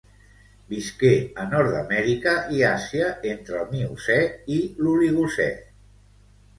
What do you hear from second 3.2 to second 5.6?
entre el Miocè i l'Oligocè.